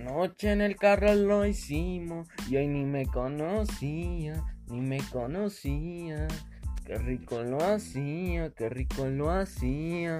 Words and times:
Anoche 0.00 0.50
en 0.50 0.62
el 0.62 0.76
carro 0.76 1.14
lo 1.14 1.44
hicimos 1.44 2.26
y 2.48 2.56
hoy 2.56 2.68
ni 2.68 2.84
me 2.84 3.04
conocía, 3.04 4.42
ni 4.68 4.80
me 4.80 4.98
conocía. 5.12 6.26
Qué 6.86 6.96
rico 6.96 7.42
lo 7.42 7.62
hacía, 7.62 8.50
qué 8.50 8.70
rico 8.70 9.06
lo 9.06 9.30
hacía. 9.30 10.18